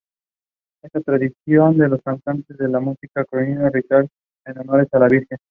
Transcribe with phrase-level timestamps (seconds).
[0.81, 4.07] Es tradicional que los cantantes de música criolla le rindan
[4.57, 5.37] honores a la Virgen.